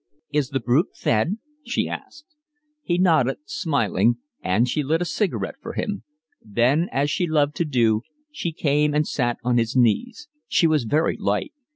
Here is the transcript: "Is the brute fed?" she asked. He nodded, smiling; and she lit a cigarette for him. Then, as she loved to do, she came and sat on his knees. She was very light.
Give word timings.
"Is 0.33 0.49
the 0.49 0.59
brute 0.59 0.95
fed?" 0.95 1.37
she 1.63 1.87
asked. 1.87 2.25
He 2.81 2.97
nodded, 2.97 3.37
smiling; 3.45 4.15
and 4.41 4.67
she 4.67 4.81
lit 4.81 4.99
a 5.03 5.05
cigarette 5.05 5.57
for 5.61 5.73
him. 5.73 6.01
Then, 6.41 6.89
as 6.91 7.11
she 7.11 7.27
loved 7.27 7.55
to 7.57 7.65
do, 7.65 8.01
she 8.31 8.51
came 8.51 8.95
and 8.95 9.07
sat 9.07 9.37
on 9.43 9.59
his 9.59 9.75
knees. 9.75 10.27
She 10.47 10.65
was 10.65 10.85
very 10.85 11.17
light. 11.19 11.53